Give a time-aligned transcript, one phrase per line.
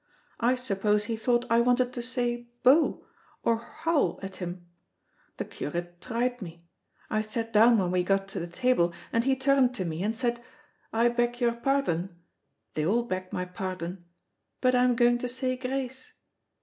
[0.39, 3.05] I suppose he thought I wanted to say 'Bo,'
[3.43, 4.65] or howl at him.
[5.37, 6.65] The curate tried me.
[7.11, 10.15] I sat down when we got to the table, and he turned to me and
[10.15, 10.41] said,
[10.91, 12.15] 'I beg your pardon'
[12.73, 14.03] they all beg my pardon
[14.59, 16.11] 'but I'm going to say grace.'